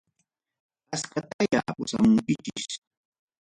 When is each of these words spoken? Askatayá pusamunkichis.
Askatayá 0.95 1.59
pusamunkichis. 1.77 2.71